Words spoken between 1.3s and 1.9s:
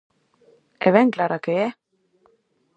que é...!